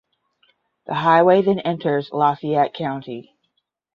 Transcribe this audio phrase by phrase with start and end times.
[0.87, 3.35] The highway then enters Lafayette County.